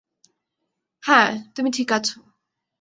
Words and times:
হ্যাঁ, 1.03 1.29
তুমি 1.55 1.69
ঠিক 1.71 1.89
আছ। 1.91 2.07